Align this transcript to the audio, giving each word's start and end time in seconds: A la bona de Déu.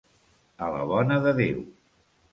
A 0.67 0.71
la 0.77 0.81
bona 0.93 1.21
de 1.27 1.37
Déu. 1.41 1.63